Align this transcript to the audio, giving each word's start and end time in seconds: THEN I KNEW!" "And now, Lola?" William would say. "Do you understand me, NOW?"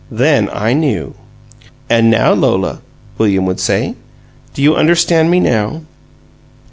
THEN 0.09 0.49
I 0.51 0.73
KNEW!" 0.73 1.13
"And 1.87 2.09
now, 2.09 2.33
Lola?" 2.33 2.79
William 3.19 3.45
would 3.45 3.59
say. 3.59 3.93
"Do 4.51 4.63
you 4.63 4.75
understand 4.75 5.29
me, 5.29 5.39
NOW?" 5.39 5.81